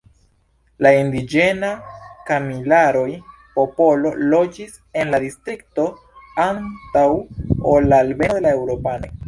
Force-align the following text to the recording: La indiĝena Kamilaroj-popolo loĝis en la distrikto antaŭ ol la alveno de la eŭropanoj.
La 0.85 0.91
indiĝena 1.01 1.69
Kamilaroj-popolo 2.29 4.15
loĝis 4.33 4.75
en 5.03 5.13
la 5.15 5.21
distrikto 5.27 5.87
antaŭ 6.49 7.07
ol 7.75 7.91
la 7.93 8.05
alveno 8.07 8.39
de 8.43 8.47
la 8.49 8.59
eŭropanoj. 8.61 9.17